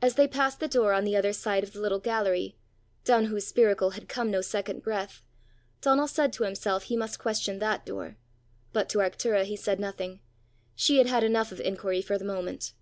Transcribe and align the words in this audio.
As 0.00 0.14
they 0.14 0.26
passed 0.26 0.60
the 0.60 0.66
door 0.66 0.94
on 0.94 1.04
the 1.04 1.14
other 1.14 1.34
side 1.34 1.62
of 1.62 1.74
the 1.74 1.78
little 1.82 1.98
gallery 1.98 2.56
down 3.04 3.26
whose 3.26 3.46
spiracle 3.46 3.90
had 3.92 4.08
come 4.08 4.30
no 4.30 4.40
second 4.40 4.82
breath 4.82 5.20
Donal 5.82 6.08
said 6.08 6.32
to 6.32 6.44
himself 6.44 6.84
he 6.84 6.96
must 6.96 7.18
question 7.18 7.58
that 7.58 7.84
door, 7.84 8.16
but 8.72 8.88
to 8.88 8.98
Arctura 9.00 9.44
he 9.44 9.56
said 9.56 9.78
nothing: 9.78 10.20
she 10.74 10.96
had 10.96 11.06
had 11.06 11.22
enough 11.22 11.52
of 11.52 11.60
inquiry 11.60 12.00
for 12.00 12.16
the 12.16 12.24
moment! 12.24 12.72